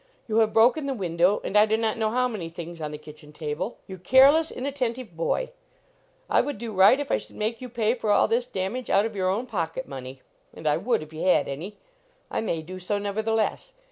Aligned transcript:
You 0.27 0.37
have 0.37 0.51
broken 0.51 0.87
the 0.87 0.95
window, 0.95 1.41
and 1.43 1.55
I 1.55 1.67
do 1.67 1.77
not 1.77 1.95
know 1.95 2.09
how 2.09 2.27
many 2.27 2.49
things 2.49 2.81
on 2.81 2.89
the 2.89 2.97
kitchen 2.97 3.31
table. 3.31 3.77
You 3.85 3.99
careless, 3.99 4.49
inattentive 4.49 5.15
boy. 5.15 5.51
I 6.27 6.41
would 6.41 6.57
do 6.57 6.71
right 6.71 6.99
if 6.99 7.11
I 7.11 7.17
should 7.19 7.35
make 7.35 7.61
you 7.61 7.69
pay 7.69 7.93
for 7.93 8.09
all 8.09 8.27
this 8.27 8.47
damage 8.47 8.89
out 8.89 9.05
of 9.05 9.15
your 9.15 9.29
own 9.29 9.45
pocket 9.45 9.87
money. 9.87 10.23
And 10.55 10.65
I 10.65 10.77
would, 10.77 11.03
if 11.03 11.13
you 11.13 11.21
had 11.21 11.47
any. 11.47 11.77
I 12.31 12.41
may 12.41 12.63
do 12.63 12.79
so, 12.79 12.97
never 12.97 13.21
theless. 13.21 13.73